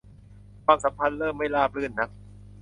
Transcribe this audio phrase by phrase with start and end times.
[0.65, 2.09] ความสัมพันธ์เริ่มไม่ราบรื่นนัก